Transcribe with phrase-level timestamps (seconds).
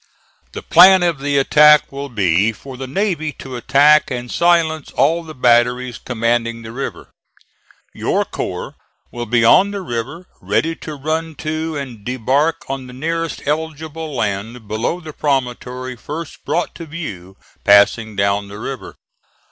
[0.53, 5.21] The plan of the attack will be for the navy to attack and silence all
[5.23, 7.11] the batteries commanding the river.
[7.93, 8.73] Your corps
[9.11, 14.15] will be on the river, ready to run to and debark on the nearest eligible
[14.15, 18.95] land below the promontory first brought to view passing down the river.